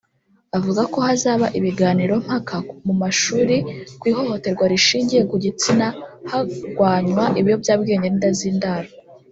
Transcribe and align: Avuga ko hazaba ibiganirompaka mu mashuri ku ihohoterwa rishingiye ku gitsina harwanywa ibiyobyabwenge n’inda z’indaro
Avuga 0.57 0.81
ko 0.93 0.97
hazaba 1.07 1.45
ibiganirompaka 1.59 2.55
mu 2.85 2.93
mashuri 3.01 3.57
ku 3.99 4.03
ihohoterwa 4.11 4.65
rishingiye 4.73 5.21
ku 5.29 5.35
gitsina 5.43 5.87
harwanywa 6.29 7.23
ibiyobyabwenge 7.39 8.01
n’inda 8.09 8.29
z’indaro 8.37 8.89